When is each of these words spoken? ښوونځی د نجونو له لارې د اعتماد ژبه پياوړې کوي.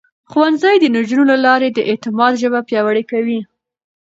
ښوونځی 0.29 0.75
د 0.79 0.85
نجونو 0.95 1.23
له 1.31 1.37
لارې 1.45 1.67
د 1.71 1.79
اعتماد 1.89 2.33
ژبه 2.41 2.59
پياوړې 2.67 3.03
کوي. 3.11 3.39